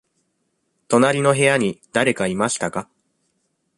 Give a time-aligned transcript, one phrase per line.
[0.87, 2.89] 隣の部屋にだれかいましたか。